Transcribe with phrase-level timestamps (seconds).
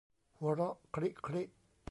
[0.39, 1.43] หัวเราะคริคริ